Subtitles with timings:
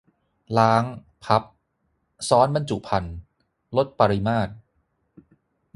[0.57, 0.83] -ล้าง
[1.23, 1.43] พับ
[2.29, 3.15] ซ้อนบรรจุภัณฑ์
[3.77, 4.51] ลดปริมาตร